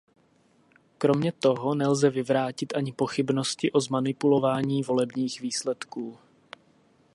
[0.97, 6.17] Kromě toho, nelze vyvrátit ani pochybnosti o zmanipulování volebních výsledků.